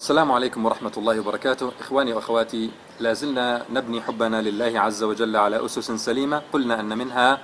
السلام 0.00 0.32
عليكم 0.32 0.64
ورحمة 0.64 0.92
الله 0.96 1.20
وبركاته. 1.20 1.72
إخواني 1.80 2.12
وأخواتي 2.12 2.70
لازلنا 3.00 3.64
نبني 3.72 4.02
حبنا 4.02 4.42
لله 4.42 4.80
عز 4.80 5.02
وجل 5.02 5.36
على 5.36 5.64
أسس 5.64 5.92
سليمة 5.92 6.42
قلنا 6.52 6.80
أن 6.80 6.98
منها 6.98 7.42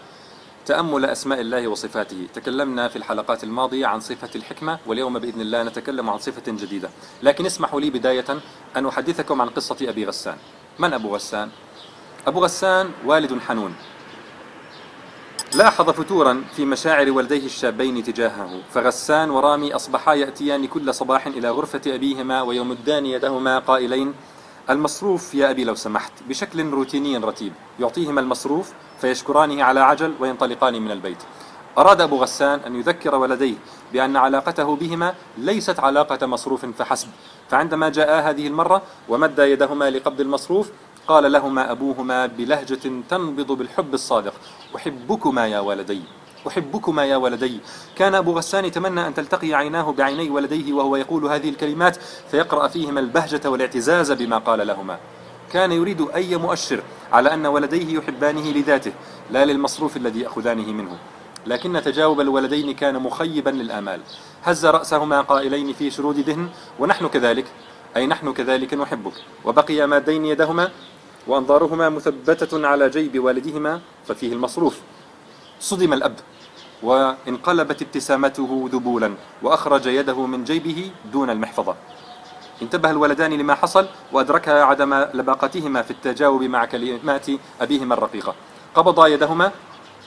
تأمل 0.67 1.05
أسماء 1.05 1.41
الله 1.41 1.69
وصفاته. 1.69 2.27
تكلمنا 2.35 2.89
في 2.89 2.97
الحلقات 2.97 3.45
الماضية 3.45 3.87
عن 3.87 4.01
صفة 4.01 4.31
الحكمة 4.35 4.79
واليوم 4.87 5.19
بإذن 5.19 5.41
الله 5.41 5.63
نتكلم 5.63 6.11
عن 6.11 6.19
صفة 6.19 6.53
جديدة. 6.53 6.91
لكن 7.23 7.47
اسمحوا 7.47 7.81
لي 7.81 7.91
بداية 7.91 8.41
أن 8.77 8.87
أحدثكم 8.87 9.41
عن 9.41 9.49
قصة 9.49 9.77
أبي 9.83 10.05
غسان. 10.05 10.37
من 10.79 10.93
أبو 10.93 11.15
غسان؟ 11.15 11.51
أبو 12.27 12.45
غسان 12.45 12.91
والد 13.07 13.39
حنون. 13.49 13.75
لاحظ 15.55 15.91
فتورا 15.91 16.45
في 16.57 16.65
مشاعر 16.65 17.11
والديه 17.11 17.47
الشابين 17.47 18.05
تجاهه 18.05 18.61
فغسان 18.75 19.31
ورامي 19.31 19.75
أصبحا 19.75 20.15
يأتيان 20.15 20.67
كل 20.67 20.95
صباح 20.95 21.27
إلى 21.27 21.51
غرفة 21.51 21.81
أبيهما 21.87 22.43
ويمدان 22.43 23.07
يدهما 23.07 23.59
قائلين 23.59 24.15
المصروف 24.71 25.35
يا 25.35 25.51
أبي 25.51 25.65
لو 25.65 25.75
سمحت 25.75 26.13
بشكل 26.29 26.71
روتيني 26.71 27.17
رتيب. 27.17 27.53
يعطيهما 27.81 28.21
المصروف 28.21 28.73
فيشكرانه 29.01 29.65
على 29.65 29.81
عجل 29.81 30.15
وينطلقان 30.21 30.83
من 30.83 30.91
البيت. 30.91 31.23
أراد 31.79 32.01
أبو 32.01 32.17
غسان 32.17 32.61
أن 32.67 32.77
يذكر 32.77 33.15
ولديه 33.15 33.55
بأن 33.93 34.17
علاقته 34.17 34.77
بهما 34.77 35.15
ليست 35.39 35.81
علاقة 35.81 36.27
مصروف 36.27 36.67
فحسب. 36.67 37.09
فعندما 37.51 37.89
جاء 37.89 38.31
هذه 38.31 38.47
المرة 38.47 38.83
ومد 39.09 39.39
يدهما 39.39 39.91
لقبض 39.91 40.21
المصروف 40.21 40.71
قال 41.09 41.33
لهما 41.33 41.71
أبوهما 41.71 42.27
بلهجة 42.27 43.03
تنبض 43.11 43.53
بالحب 43.53 43.95
الصادق. 43.95 44.35
أحبكما 44.77 45.47
يا 45.47 45.61
ولدي 45.61 46.01
أحبكما 46.49 47.05
يا 47.05 47.17
ولدي 47.17 47.61
كان 47.97 48.15
أبو 48.15 48.33
غسان 48.33 48.65
يتمنى 48.65 49.07
أن 49.07 49.15
تلتقي 49.15 49.55
عيناه 49.55 49.93
بعيني 49.93 50.31
ولديه 50.31 50.73
وهو 50.73 50.97
يقول 50.97 51.25
هذه 51.25 51.49
الكلمات 51.49 51.97
فيقرأ 52.31 52.69
فيهما 52.69 53.01
البهجة 53.01 53.51
والاعتزاز 53.51 54.13
بما 54.13 54.39
قال 54.39 54.67
لهما. 54.67 54.99
كان 55.53 55.73
يريد 55.73 56.09
أي 56.15 56.37
مؤشر 56.37 56.83
على 57.13 57.35
أن 57.35 57.47
ولديه 57.47 57.99
يحبانه 57.99 58.51
لذاته 58.51 58.93
لا 59.31 59.45
للمصروف 59.45 59.97
الذي 59.97 60.21
يأخذانه 60.21 60.73
منه. 60.73 60.99
لكن 61.47 61.83
تجاوب 61.85 62.21
الولدين 62.21 62.75
كان 62.75 62.99
مخيبا 62.99 63.51
للآمال. 63.51 64.01
هز 64.43 64.67
رأسهما 64.67 65.21
قائلين 65.21 65.73
في 65.73 65.91
شرود 65.91 66.19
ذهن 66.19 66.49
ونحن 66.79 67.09
كذلك؟ 67.09 67.45
أي 67.97 68.07
نحن 68.07 68.33
كذلك 68.33 68.75
نحبك. 68.75 69.13
وبقي 69.45 69.87
مادين 69.87 70.25
يدهما 70.25 70.71
وأنظارهما 71.27 71.89
مثبتة 71.89 72.67
على 72.67 72.89
جيب 72.89 73.25
والدهما 73.25 73.81
ففيه 74.07 74.33
المصروف. 74.33 74.81
صدم 75.61 75.93
الأب 75.93 76.15
وانقلبت 76.83 77.83
ابتسامته 77.83 78.69
ذبولا 78.73 79.15
وأخرج 79.43 79.87
يده 79.87 80.27
من 80.27 80.45
جيبه 80.45 80.91
دون 81.13 81.31
المحفظة. 81.31 81.75
انتبه 82.63 82.91
الولدان 82.91 83.33
لما 83.33 83.55
حصل 83.55 83.87
وأدركا 84.13 84.63
عدم 84.63 84.95
لباقتهما 84.95 85.83
في 85.83 85.91
التجاوب 85.91 86.43
مع 86.43 86.65
كلمات 86.65 87.27
أبيهما 87.61 87.95
الرقيقة. 87.95 88.35
قبضا 88.75 89.07
يدهما 89.07 89.51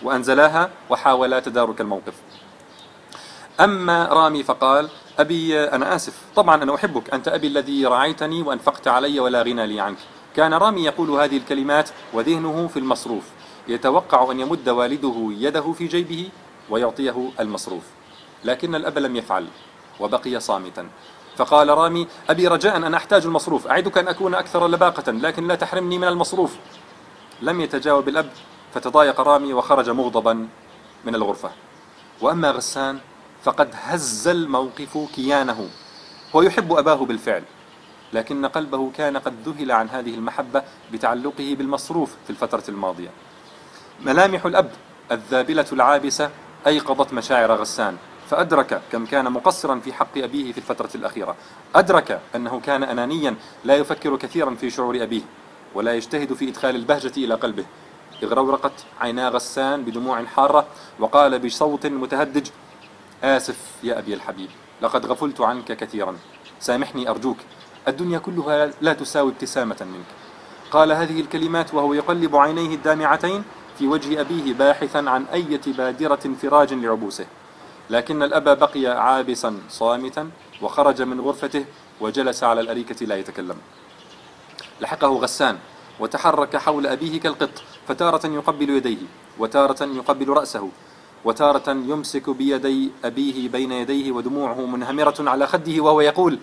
وأنزلاها 0.03 0.69
وحاولا 0.89 1.39
تدارك 1.39 1.81
الموقف. 1.81 2.13
أما 3.59 4.07
رامي 4.11 4.43
فقال 4.43 4.89
أبي 5.19 5.59
أنا 5.59 5.95
آسف. 5.95 6.21
طبعا 6.35 6.63
أنا 6.63 6.75
أحبك. 6.75 7.13
أنت 7.13 7.27
أبي 7.27 7.47
الذي 7.47 7.85
رعيتني 7.85 8.41
وأنفقت 8.41 8.87
علي 8.87 9.19
ولا 9.19 9.41
غنى 9.41 9.67
لي 9.67 9.79
عنك. 9.79 9.97
كان 10.35 10.53
رامي 10.53 10.83
يقول 10.83 11.09
هذه 11.09 11.37
الكلمات 11.37 11.89
وذهنه 12.13 12.67
في 12.67 12.79
المصروف 12.79 13.23
يتوقع 13.67 14.31
أن 14.31 14.39
يمد 14.39 14.69
والده 14.69 15.29
يده 15.31 15.71
في 15.71 15.87
جيبه 15.87 16.29
ويعطيه 16.69 17.31
المصروف. 17.39 17.83
لكن 18.43 18.75
الأب 18.75 18.97
لم 18.97 19.15
يفعل 19.15 19.47
وبقي 19.99 20.39
صامتا. 20.39 20.87
فقال 21.35 21.69
رامي 21.69 22.07
أبي 22.29 22.47
رجاء 22.47 22.77
أنا 22.77 22.97
أحتاج 22.97 23.25
المصروف. 23.25 23.67
أعدك 23.67 23.97
أن 23.97 24.07
أكون 24.07 24.35
أكثر 24.35 24.67
لباقة 24.67 25.11
لكن 25.11 25.47
لا 25.47 25.55
تحرمني 25.55 25.97
من 25.97 26.07
المصروف. 26.07 26.55
لم 27.41 27.61
يتجاوب 27.61 28.09
الأب 28.09 28.29
فتضايق 28.73 29.21
رامي 29.21 29.53
وخرج 29.53 29.89
مغضبا 29.89 30.47
من 31.05 31.15
الغرفة. 31.15 31.51
وأما 32.21 32.51
غسان 32.51 32.99
فقد 33.43 33.69
هز 33.73 34.27
الموقف 34.27 34.97
كيانه 35.15 35.69
هو 36.35 36.41
يحب 36.41 36.73
أباه 36.73 37.05
بالفعل. 37.05 37.43
لكن 38.15 38.45
قلبه 38.45 38.91
كان 38.97 39.17
قد 39.17 39.33
ذهل 39.45 39.71
عن 39.71 39.89
هذه 39.89 40.13
المحبة 40.15 40.63
بتعلقه 40.93 41.55
بالمصروف 41.57 42.15
في 42.23 42.29
الفترة 42.29 42.63
الماضية. 42.69 43.09
ملامح 44.05 44.45
الأب 44.45 44.71
الذابلة 45.11 45.65
العابسة 45.73 46.29
أيقظت 46.67 47.13
مشاعر 47.13 47.51
غسان. 47.51 47.97
فأدرك 48.29 48.81
كم 48.91 49.05
كان 49.05 49.31
مقصرا 49.31 49.79
في 49.79 49.93
حق 49.93 50.17
أبيه 50.17 50.51
في 50.51 50.57
الفترة 50.57 50.89
الأخيرة. 50.95 51.35
أدرك 51.75 52.19
أنه 52.35 52.59
كان 52.59 52.83
أنانيا 52.83 53.35
لا 53.63 53.75
يفكر 53.75 54.15
كثيرا 54.15 54.55
في 54.55 54.69
شعور 54.69 55.03
أبيه 55.03 55.21
ولا 55.75 55.93
يجتهد 55.93 56.33
في 56.33 56.49
إدخال 56.49 56.75
البهجة 56.75 57.13
إلى 57.17 57.33
قلبه. 57.33 57.65
إذ 58.23 58.33
رورقت 58.33 58.85
عينا 59.01 59.29
غسان 59.29 59.83
بدموع 59.83 60.25
حارة 60.25 60.65
وقال 60.99 61.39
بصوت 61.39 61.85
متهدج 61.85 62.47
آسف 63.23 63.57
يا 63.83 63.99
أبي 63.99 64.13
الحبيب 64.13 64.49
لقد 64.81 65.05
غفلت 65.05 65.41
عنك 65.41 65.71
كثيرا. 65.71 66.17
سامحني 66.59 67.09
أرجوك. 67.09 67.37
الدنيا 67.87 68.19
كلها 68.19 68.71
لا 68.81 68.93
تساوي 68.93 69.31
ابتسامة 69.31 69.77
منك. 69.81 70.05
قال 70.71 70.91
هذه 70.91 71.19
الكلمات 71.19 71.73
وهو 71.73 71.93
يقلب 71.93 72.35
عينيه 72.35 72.75
الدامعتين 72.75 73.43
في 73.79 73.87
وجه 73.87 74.21
أبيه 74.21 74.53
باحثا 74.53 74.97
عن 74.97 75.25
أية 75.33 75.61
بادرة 75.67 76.19
انفراج 76.25 76.73
لعبوسه. 76.73 77.25
لكن 77.89 78.23
الأب 78.23 78.59
بقي 78.59 78.85
عابسا 78.87 79.57
صامتا 79.69 80.29
وخرج 80.61 81.01
من 81.01 81.21
غرفته 81.21 81.65
وجلس 82.01 82.43
على 82.43 82.61
الأريكة 82.61 83.05
لا 83.05 83.15
يتكلم. 83.15 83.57
لحقه 84.81 85.07
غسان 85.07 85.57
وتحرك 85.99 86.57
حول 86.57 86.87
أبيه 86.87 87.19
كالقط 87.19 87.49
فتارة 87.87 88.27
يقبل 88.27 88.69
يديه 88.69 88.97
وتارة 89.39 89.83
يقبل 89.83 90.29
رأسه 90.29 90.69
وتارة 91.25 91.69
يمسك 91.71 92.29
بيدي 92.29 92.91
أبيه 93.03 93.49
بين 93.49 93.71
يديه 93.71 94.11
ودموعه 94.11 94.65
منهمرة 94.65 95.15
على 95.19 95.47
خده 95.47 95.81
وهو 95.83 96.01
يقول 96.01 96.39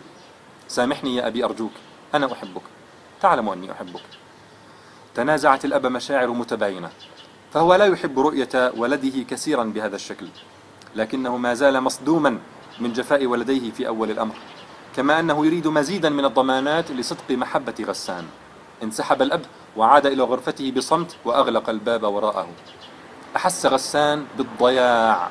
سامحني 0.68 1.16
يا 1.16 1.26
أبي 1.26 1.44
أرجوك 1.44 1.72
أنا 2.14 2.32
أحبك. 2.32 2.62
تعلم 3.22 3.48
أني 3.48 3.72
أحبك. 3.72 4.02
تنازعت 5.14 5.64
الأب 5.64 5.86
مشاعر 5.86 6.28
متباينة 6.28 6.90
فهو 7.52 7.74
لا 7.74 7.86
يحب 7.86 8.18
رؤية 8.18 8.72
ولده 8.76 9.22
كثيرا 9.30 9.64
بهذا 9.64 9.96
الشكل 9.96 10.26
لكنه 10.96 11.36
ما 11.36 11.54
زال 11.54 11.80
مصدوما 11.80 12.38
من 12.80 12.92
جفاء 12.92 13.26
ولديه 13.26 13.70
في 13.70 13.88
أول 13.88 14.10
الأمر 14.10 14.34
كما 14.96 15.20
أنه 15.20 15.46
يريد 15.46 15.66
مزيدا 15.66 16.08
من 16.10 16.24
الضمانات 16.24 16.90
لصدق 16.90 17.30
محبة 17.30 17.74
غسان. 17.80 18.24
انسحب 18.82 19.22
الأب 19.22 19.42
وعاد 19.76 20.06
إلى 20.06 20.22
غرفته 20.22 20.72
بصمت 20.76 21.16
وأغلق 21.24 21.70
الباب 21.70 22.02
وراءه. 22.02 22.48
أحس 23.36 23.66
غسان 23.66 24.26
بالضياع 24.38 25.28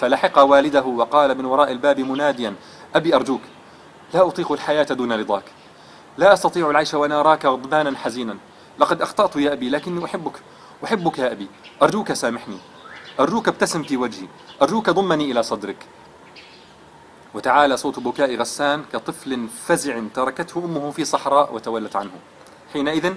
فلحق 0.00 0.38
والده 0.38 0.84
وقال 0.84 1.38
من 1.38 1.44
وراء 1.44 1.72
الباب 1.72 2.00
مناديا 2.00 2.54
أبي 2.94 3.14
أرجوك 3.14 3.40
لا 4.14 4.26
أطيق 4.26 4.52
الحياة 4.52 4.84
دون 4.84 5.12
رضاك. 5.12 5.44
لا 6.18 6.32
أستطيع 6.32 6.70
العيش 6.70 6.94
وأنا 6.94 7.20
أراك 7.20 7.46
غضبانا 7.46 7.98
حزينا. 7.98 8.36
لقد 8.78 9.02
أخطأت 9.02 9.36
يا 9.36 9.52
أبي 9.52 9.70
لكني 9.70 10.04
أحبك. 10.04 10.32
أحبك 10.84 11.18
يا 11.18 11.32
أبي. 11.32 11.48
أرجوك 11.82 12.12
سامحني. 12.12 12.58
أرجوك 13.20 13.48
ابتسم 13.48 13.82
في 13.82 13.96
وجهي. 13.96 14.28
أرجوك 14.62 14.90
ضمني 14.90 15.32
إلى 15.32 15.42
صدرك. 15.42 15.86
وتعالى 17.34 17.76
صوت 17.76 17.98
بكاء 17.98 18.36
غسان 18.36 18.84
كطفل 18.92 19.48
فزع 19.66 20.00
تركته 20.14 20.64
أمه 20.64 20.90
في 20.90 21.04
صحراء 21.04 21.54
وتولت 21.54 21.96
عنه. 21.96 22.10
حينئذ 22.72 23.14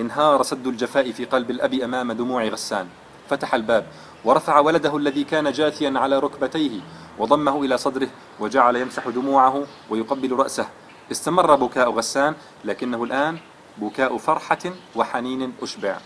انهار 0.00 0.42
سد 0.42 0.66
الجفاء 0.66 1.12
في 1.12 1.24
قلب 1.24 1.50
الأب 1.50 1.74
أمام 1.74 2.12
دموع 2.12 2.44
غسان. 2.44 2.88
فتح 3.30 3.54
الباب 3.54 3.86
ورفع 4.24 4.58
ولده 4.58 4.96
الذي 4.96 5.24
كان 5.24 5.52
جاثيا 5.52 5.92
على 5.96 6.18
ركبتيه. 6.18 6.80
وضمه 7.18 7.64
إلى 7.64 7.78
صدره 7.78 8.08
وجعل 8.40 8.76
يمسح 8.76 9.08
دموعه 9.08 9.64
ويقبل 9.90 10.32
رأسه. 10.32 10.68
استمر 11.12 11.54
بكاء 11.54 11.90
غسان 11.90 12.34
لكنه 12.64 13.04
الآن 13.04 13.38
بكاء 13.78 14.16
فرحة 14.16 14.58
وحنين 14.96 15.52
أشبع. 15.62 15.98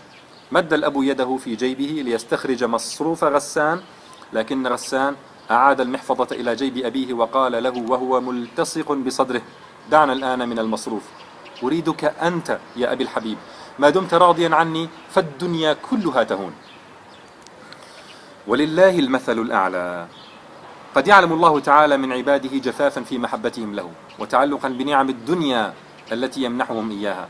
مد 0.51 0.73
الأب 0.73 1.03
يده 1.03 1.37
في 1.37 1.55
جيبه 1.55 2.01
ليستخرج 2.05 2.63
مصروف 2.63 3.23
غسان 3.23 3.81
لكن 4.33 4.67
غسان 4.67 5.15
أعاد 5.51 5.81
المحفظة 5.81 6.35
إلى 6.35 6.55
جيب 6.55 6.77
أبيه 6.77 7.13
وقال 7.13 7.63
له 7.63 7.85
وهو 7.89 8.21
ملتصق 8.21 8.91
بصدره 8.91 9.41
دعنا 9.91 10.13
الآن 10.13 10.49
من 10.49 10.59
المصروف. 10.59 11.03
أريدك 11.63 12.03
أنت 12.03 12.59
يا 12.75 12.91
أبي 12.91 13.03
الحبيب. 13.03 13.37
ما 13.79 13.89
دمت 13.89 14.13
راضيا 14.13 14.55
عني 14.55 14.89
فالدنيا 15.09 15.73
كلها 15.73 16.23
تهون. 16.23 16.53
ولله 18.47 18.99
المثل 18.99 19.39
الأعلى. 19.39 20.07
قد 20.95 21.07
يعلم 21.07 21.33
الله 21.33 21.59
تعالى 21.59 21.97
من 21.97 22.11
عباده 22.11 22.57
جفافا 22.57 23.01
في 23.01 23.17
محبتهم 23.17 23.75
له 23.75 23.91
وتعلقا 24.19 24.69
بنعم 24.69 25.09
الدنيا 25.09 25.73
التي 26.11 26.43
يمنحهم 26.43 26.91
إياها. 26.91 27.27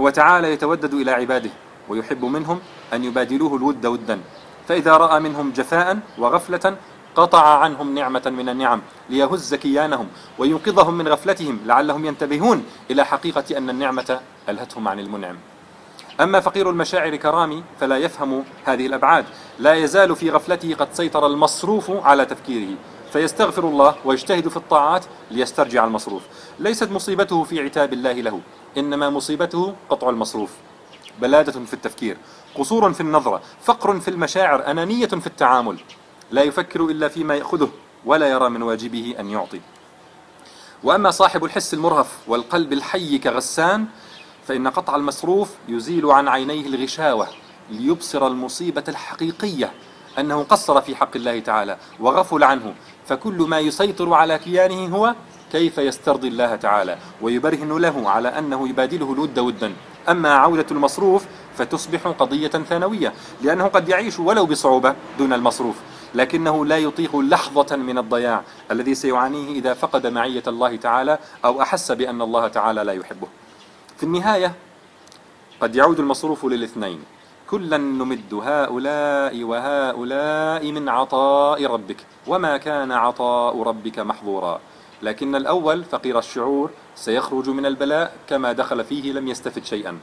هو 0.00 0.10
تعالى 0.10 0.52
يتودد 0.52 0.94
إلى 0.94 1.10
عباده 1.10 1.50
ويحب 1.88 2.24
منهم 2.24 2.60
أن 2.92 3.04
يبادلوه 3.04 3.56
الود 3.56 3.86
ودا. 3.86 4.20
فإذا 4.68 4.96
رأى 4.96 5.20
منهم 5.20 5.52
جفاء 5.52 5.98
وغفلة 6.18 6.76
قطع 7.16 7.58
عنهم 7.58 7.94
نعمة 7.94 8.22
من 8.26 8.48
النعم 8.48 8.82
ليهز 9.10 9.54
كيانهم 9.54 10.08
وينقذهم 10.38 10.94
من 10.94 11.08
غفلتهم 11.08 11.60
لعلهم 11.66 12.04
ينتبهون 12.04 12.64
إلى 12.90 13.04
حقيقة 13.04 13.58
أن 13.58 13.70
النعمة 13.70 14.20
ألهتهم 14.48 14.88
عن 14.88 15.00
المنعم. 15.00 15.36
أما 16.20 16.40
فقير 16.40 16.70
المشاعر 16.70 17.16
كرامي 17.16 17.62
فلا 17.80 17.96
يفهم 17.96 18.44
هذه 18.64 18.86
الأبعاد. 18.86 19.24
لا 19.58 19.74
يزال 19.74 20.16
في 20.16 20.30
غفلته 20.30 20.74
قد 20.74 20.88
سيطر 20.92 21.26
المصروف 21.26 21.90
على 21.90 22.24
تفكيره. 22.24 22.74
فيستغفر 23.14 23.68
الله 23.68 23.94
ويجتهد 24.04 24.48
في 24.48 24.56
الطاعات 24.56 25.04
ليسترجع 25.30 25.84
المصروف. 25.84 26.22
ليست 26.58 26.90
مصيبته 26.90 27.44
في 27.44 27.60
عتاب 27.60 27.92
الله 27.92 28.12
له 28.12 28.40
إنما 28.78 29.10
مصيبته 29.10 29.74
قطع 29.90 30.10
المصروف. 30.10 30.50
بلادة 31.20 31.52
في 31.52 31.74
التفكير 31.74 32.16
قصور 32.54 32.92
في 32.92 33.00
النظرة 33.00 33.42
فقر 33.62 34.00
في 34.00 34.08
المشاعر 34.08 34.70
أنانية 34.70 35.06
في 35.06 35.26
التعامل. 35.26 35.76
لا 36.30 36.42
يفكر 36.42 36.84
إلا 36.84 37.08
فيما 37.08 37.34
يأخذه 37.34 37.68
ولا 38.04 38.28
يرى 38.28 38.48
من 38.48 38.62
واجبه 38.62 39.14
أن 39.20 39.30
يعطي. 39.30 39.60
وأما 40.84 41.10
صاحب 41.10 41.44
الحس 41.44 41.74
المرهف 41.74 42.18
والقلب 42.26 42.72
الحي 42.72 43.18
كغسان 43.18 43.86
فإن 44.46 44.68
قطع 44.68 44.96
المصروف 44.96 45.50
يزيل 45.68 46.06
عن 46.06 46.28
عينيه 46.28 46.66
الغشاوة 46.66 47.28
ليبصر 47.70 48.26
المصيبة 48.26 48.84
الحقيقية 48.88 49.72
أنه 50.18 50.42
قصر 50.42 50.80
في 50.80 50.96
حق 50.96 51.16
الله 51.16 51.40
تعالى 51.40 51.76
وغفل 52.00 52.44
عنه. 52.44 52.74
فكل 53.06 53.34
ما 53.34 53.58
يسيطر 53.58 54.14
على 54.14 54.38
كيانه 54.38 54.96
هو 54.96 55.14
كيف 55.52 55.78
يسترضي 55.78 56.28
الله 56.28 56.56
تعالى 56.56 56.98
ويبرهن 57.22 57.78
له 57.78 58.10
على 58.10 58.28
أنه 58.28 58.68
يبادله 58.68 59.12
الود 59.12 59.38
ودا. 59.38 59.72
أما 60.08 60.34
عودة 60.34 60.66
المصروف 60.70 61.26
فتصبح 61.58 62.06
قضية 62.06 62.48
ثانوية 62.48 63.12
لأنه 63.42 63.66
قد 63.66 63.88
يعيش 63.88 64.18
ولو 64.18 64.46
بصعوبة 64.46 64.94
دون 65.18 65.32
المصروف. 65.32 65.76
لكنه 66.14 66.66
لا 66.66 66.78
يطيق 66.78 67.16
لحظة 67.16 67.76
من 67.76 67.98
الضياع 67.98 68.42
الذي 68.70 68.94
سيعانيه 68.94 69.58
إذا 69.58 69.74
فقد 69.74 70.06
معية 70.06 70.42
الله 70.46 70.76
تعالى 70.76 71.18
أو 71.44 71.62
أحس 71.62 71.92
بأن 71.92 72.22
الله 72.22 72.48
تعالى 72.48 72.84
لا 72.84 72.92
يحبه. 72.92 73.28
في 73.96 74.02
النهاية 74.02 74.54
قد 75.60 75.76
يعود 75.76 76.00
المصروف 76.00 76.44
للاثنين. 76.44 77.13
كلا 77.50 77.76
نمد 77.76 78.34
هؤلاء 78.34 79.44
وهؤلاء 79.44 80.72
من 80.72 80.88
عطاء 80.88 81.66
ربك 81.66 81.96
وما 82.26 82.56
كان 82.56 82.92
عطاء 82.92 83.62
ربك 83.62 83.98
محظورا. 83.98 84.60
لكن 85.02 85.34
الأول 85.34 85.84
فقير 85.84 86.18
الشعور 86.18 86.70
سيخرج 86.94 87.48
من 87.48 87.66
البلاء 87.66 88.16
كما 88.28 88.52
دخل 88.52 88.84
فيه 88.84 89.12
لم 89.12 89.28
يستفد 89.28 89.64
شيئا. 89.64 89.98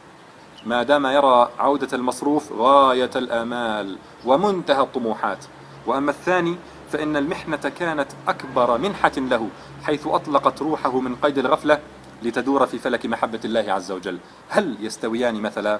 ما 0.65 0.83
دام 0.83 1.05
يرى 1.05 1.49
عودة 1.59 1.87
المصروف 1.93 2.51
غاية 2.53 3.09
الآمال 3.15 3.97
ومنتهى 4.25 4.81
الطموحات. 4.81 5.45
وأما 5.87 6.11
الثاني 6.11 6.55
فإن 6.91 7.17
المحنة 7.17 7.71
كانت 7.79 8.07
أكبر 8.27 8.77
منحة 8.77 9.11
له 9.17 9.49
حيث 9.83 10.07
أطلقت 10.07 10.61
روحه 10.61 10.99
من 10.99 11.15
قيد 11.15 11.37
الغفلة 11.37 11.79
لتدور 12.23 12.65
في 12.65 12.77
فلك 12.77 13.05
محبة 13.05 13.39
الله 13.45 13.73
عز 13.73 13.91
وجل. 13.91 14.17
هل 14.49 14.77
يستويان 14.79 15.35
مثلا؟ 15.35 15.79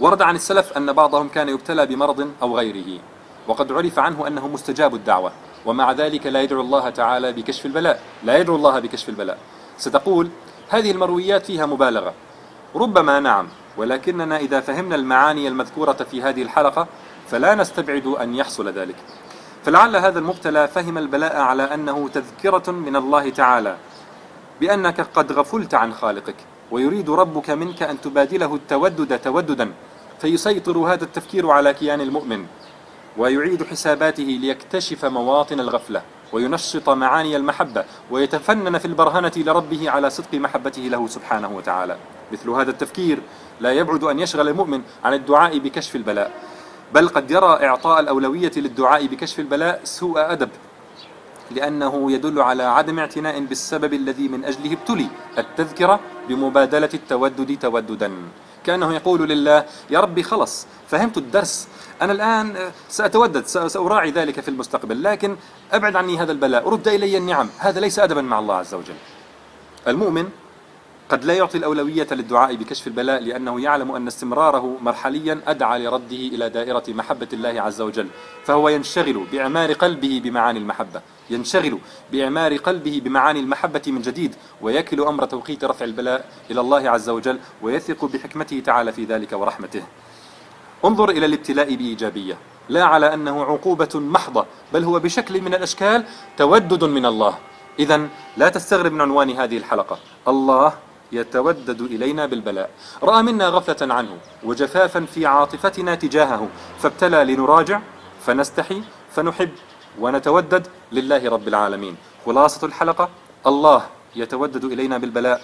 ورد 0.00 0.22
عن 0.22 0.34
السلف 0.34 0.76
أن 0.76 0.92
بعضهم 0.92 1.28
كان 1.28 1.48
يبتلى 1.48 1.86
بمرض 1.86 2.30
أو 2.42 2.58
غيره 2.58 3.00
وقد 3.48 3.72
عرف 3.72 3.98
عنه 3.98 4.26
أنه 4.26 4.48
مستجاب 4.48 4.94
الدعوة 4.94 5.32
ومع 5.66 5.92
ذلك 5.92 6.26
لا 6.26 6.42
يدعو 6.42 6.60
الله 6.60 6.90
تعالى 6.90 7.32
بكشف 7.32 7.66
البلاء 7.66 8.02
لا 8.24 8.38
يدعو 8.38 8.56
الله 8.56 8.78
بكشف 8.78 9.08
البلاء. 9.08 9.38
ستقول 9.78 10.30
هذه 10.68 10.90
المرويات 10.90 11.46
فيها 11.46 11.66
مبالغة. 11.66 12.14
ربما 12.76 13.20
نعم 13.20 13.48
ولكننا 13.76 14.36
إذا 14.36 14.60
فهمنا 14.60 14.96
المعاني 14.96 15.48
المذكورة 15.48 15.92
في 15.92 16.22
هذه 16.22 16.42
الحلقة 16.42 16.86
فلا 17.28 17.54
نستبعد 17.54 18.06
أن 18.06 18.34
يحصل 18.34 18.68
ذلك. 18.68 18.96
فلعل 19.64 19.96
هذا 19.96 20.18
المبتلى 20.18 20.68
فهم 20.68 20.98
البلاء 20.98 21.36
على 21.36 21.62
أنه 21.62 22.08
تذكرة 22.08 22.70
من 22.70 22.96
الله 22.96 23.30
تعالى 23.30 23.76
بأنك 24.60 25.00
قد 25.00 25.32
غفلت 25.32 25.74
عن 25.74 25.92
خالقك 25.92 26.36
ويريد 26.70 27.10
ربك 27.10 27.50
منك 27.50 27.82
أن 27.82 28.00
تبادله 28.00 28.54
التودد 28.54 29.18
توددا. 29.18 29.72
فيسيطر 30.20 30.78
هذا 30.78 31.04
التفكير 31.04 31.50
على 31.50 31.74
كيان 31.74 32.00
المؤمن 32.00 32.46
ويعيد 33.18 33.62
حساباته 33.62 34.38
ليكتشف 34.40 35.04
مواطن 35.04 35.60
الغفلة 35.60 36.02
وينشط 36.32 36.88
معاني 36.88 37.36
المحبة 37.36 37.84
ويتفنن 38.10 38.78
في 38.78 38.84
البرهنة 38.84 39.32
لربه 39.36 39.90
على 39.90 40.10
صدق 40.10 40.34
محبته 40.34 40.82
له 40.82 41.06
سبحانه 41.06 41.50
وتعالى. 41.56 41.96
مثل 42.32 42.50
هذا 42.50 42.70
التفكير 42.70 43.18
لا 43.60 43.72
يبعد 43.72 44.04
أن 44.04 44.18
يشغل 44.20 44.48
المؤمن 44.48 44.82
عن 45.04 45.14
الدعاء 45.14 45.58
بكشف 45.58 45.96
البلاء 45.96 46.32
بل 46.94 47.08
قد 47.08 47.30
يرى 47.30 47.66
إعطاء 47.66 48.00
الأولوية 48.00 48.52
للدعاء 48.56 49.06
بكشف 49.06 49.40
البلاء 49.40 49.80
سوء 49.84 50.32
أدب 50.32 50.48
لأنه 51.50 52.12
يدل 52.12 52.40
على 52.40 52.62
عدم 52.62 52.98
اعتناء 52.98 53.40
بالسبب 53.40 53.94
الذي 53.94 54.28
من 54.28 54.44
أجله 54.44 54.72
ابتلي 54.72 55.06
التذكرة 55.38 56.00
بمبادلة 56.28 56.90
التودد 56.94 57.58
توددا. 57.58 58.12
كأنه 58.66 58.94
يقول 58.94 59.28
لله 59.28 59.64
يا 59.90 60.00
ربي 60.00 60.22
خلص 60.22 60.66
فهمت 60.88 61.16
الدرس. 61.18 61.68
أنا 62.02 62.12
الآن 62.12 62.72
سأتودد 62.88 63.46
سأراعي 63.46 64.10
ذلك 64.10 64.40
في 64.40 64.48
المستقبل. 64.48 65.02
لكن 65.02 65.36
أبعد 65.72 65.96
عني 65.96 66.18
هذا 66.18 66.32
البلاء. 66.32 66.68
رد 66.68 66.88
إلي 66.88 67.16
النعم. 67.16 67.48
هذا 67.58 67.80
ليس 67.80 67.98
أدبا 67.98 68.22
مع 68.22 68.38
الله 68.38 68.54
عز 68.54 68.74
وجل. 68.74 68.94
المؤمن 69.88 70.28
قد 71.10 71.24
لا 71.24 71.34
يعطي 71.34 71.58
الأولوية 71.58 72.06
للدعاء 72.10 72.54
بكشف 72.54 72.86
البلاء 72.86 73.20
لأنه 73.22 73.60
يعلم 73.60 73.92
أن 73.92 74.06
استمراره 74.06 74.76
مرحليا 74.82 75.40
أدعى 75.46 75.84
لرده 75.84 76.16
إلى 76.16 76.48
دائرة 76.48 76.82
محبة 76.88 77.28
الله 77.32 77.62
عز 77.62 77.80
وجل 77.80 78.08
فهو 78.44 78.68
ينشغل 78.68 79.26
بإعمار 79.32 79.72
قلبه 79.72 80.20
بمعاني 80.24 80.58
المحبة 80.58 81.00
ينشغل 81.30 81.78
بإعمار 82.12 82.56
قلبه 82.56 83.00
بمعاني 83.04 83.40
المحبة 83.40 83.82
من 83.86 84.02
جديد 84.02 84.34
ويكل 84.60 85.00
أمر 85.00 85.24
توقيت 85.24 85.64
رفع 85.64 85.84
البلاء 85.84 86.24
إلى 86.50 86.60
الله 86.60 86.90
عز 86.90 87.08
وجل 87.08 87.38
ويثق 87.62 88.04
بحكمته 88.04 88.60
تعالى 88.60 88.92
في 88.92 89.04
ذلك 89.04 89.32
ورحمته. 89.32 89.82
انظر 90.84 91.10
إلى 91.10 91.26
الابتلاء 91.26 91.74
بإيجابية 91.74 92.38
لا 92.68 92.84
على 92.84 93.14
أنه 93.14 93.44
عقوبة 93.44 93.88
محضة 93.94 94.46
بل 94.72 94.84
هو 94.84 94.98
بشكل 94.98 95.40
من 95.40 95.54
الأشكال 95.54 96.04
تودد 96.36 96.84
من 96.84 97.06
الله. 97.06 97.38
إذا 97.78 98.08
لا 98.36 98.48
تستغرب 98.48 98.92
من 98.92 99.00
عنوان 99.00 99.30
هذه 99.30 99.56
الحلقة. 99.56 99.98
الله 100.28 100.89
يتودد 101.12 101.80
إلينا 101.80 102.26
بالبلاء. 102.26 102.70
رأى 103.02 103.22
منا 103.22 103.48
غفلة 103.48 103.94
عنه 103.94 104.18
وجفافا 104.44 105.00
في 105.04 105.26
عاطفتنا 105.26 105.94
تجاهه. 105.94 106.48
فابتلى 106.78 107.24
لنراجع 107.24 107.80
فنستحي 108.26 108.82
فنحب 109.10 109.50
ونتودد 110.00 110.66
لله 110.92 111.28
رب 111.28 111.48
العالمين. 111.48 111.96
خلاصة 112.26 112.66
الحلقة 112.66 113.08
الله 113.46 113.86
يتودد 114.16 114.64
إلينا 114.64 114.98
بالبلاء. 114.98 115.40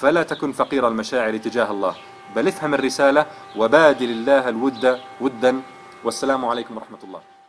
فلا 0.00 0.22
تكن 0.22 0.52
فقير 0.52 0.88
المشاعر 0.88 1.36
تجاه 1.36 1.70
الله 1.70 1.94
بل 2.36 2.48
افهم 2.48 2.74
الرسالة 2.74 3.26
وبادل 3.56 4.10
الله 4.10 4.48
الود 4.48 4.98
ودا. 5.20 5.62
والسلام 6.04 6.44
عليكم 6.44 6.76
ورحمة 6.76 6.98
الله. 7.04 7.39